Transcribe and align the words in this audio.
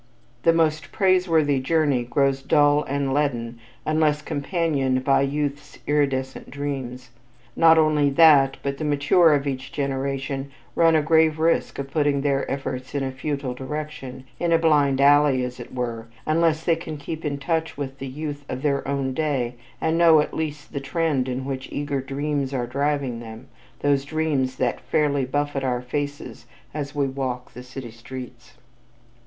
The 0.41 0.51
most 0.51 0.91
praiseworthy 0.91 1.59
journey 1.59 2.01
grows 2.05 2.41
dull 2.41 2.81
and 2.85 3.13
leaden 3.13 3.59
unless 3.85 4.23
companioned 4.23 5.03
by 5.03 5.21
youth's 5.21 5.77
iridescent 5.85 6.49
dreams. 6.49 7.11
Not 7.55 7.77
only 7.77 8.09
that, 8.09 8.57
but 8.63 8.79
the 8.79 8.83
mature 8.83 9.35
of 9.35 9.45
each 9.45 9.71
generation 9.71 10.49
run 10.73 10.95
a 10.95 11.03
grave 11.03 11.37
risk 11.37 11.77
of 11.77 11.91
putting 11.91 12.21
their 12.21 12.49
efforts 12.49 12.95
in 12.95 13.03
a 13.03 13.11
futile 13.11 13.53
direction, 13.53 14.23
in 14.39 14.51
a 14.51 14.57
blind 14.57 14.99
alley 14.99 15.43
as 15.43 15.59
it 15.59 15.71
were, 15.71 16.07
unless 16.25 16.63
they 16.63 16.75
can 16.75 16.97
keep 16.97 17.23
in 17.23 17.37
touch 17.37 17.77
with 17.77 17.99
the 17.99 18.07
youth 18.07 18.43
of 18.49 18.63
their 18.63 18.87
own 18.87 19.13
day 19.13 19.53
and 19.79 19.99
know 19.99 20.19
at 20.19 20.33
least 20.33 20.73
the 20.73 20.79
trend 20.81 21.29
in 21.29 21.45
which 21.45 21.69
eager 21.71 22.01
dreams 22.01 22.55
are 22.55 22.65
driving 22.65 23.19
them 23.19 23.49
those 23.81 24.03
dreams 24.03 24.55
that 24.55 24.81
fairly 24.81 25.25
buffet 25.25 25.63
our 25.63 25.79
faces 25.83 26.47
as 26.73 26.95
we 26.95 27.05
walk 27.05 27.53
the 27.53 27.61
city 27.61 27.91
streets. 27.91 28.53